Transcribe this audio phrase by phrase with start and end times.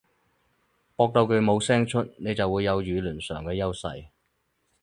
[0.95, 4.07] 駁到佢冇聲出，你就會有言論上嘅優勢